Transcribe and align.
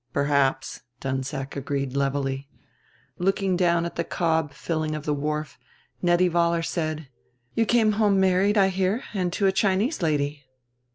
"Perhaps," 0.13 0.81
Dunsack 0.99 1.55
agreed 1.55 1.95
levelly. 1.95 2.49
Looking 3.19 3.55
down 3.55 3.85
at 3.85 3.97
the 3.97 4.03
cob 4.03 4.51
filling 4.51 4.95
of 4.95 5.05
the 5.05 5.13
wharf, 5.13 5.59
Nettie 6.01 6.27
Vollar 6.27 6.63
said, 6.65 7.07
"You 7.53 7.67
came 7.67 7.91
home 7.91 8.19
married, 8.19 8.57
I 8.57 8.69
hear, 8.69 9.03
and 9.13 9.31
to 9.33 9.45
a 9.45 9.51
Chinese 9.51 10.01
lady." 10.01 10.45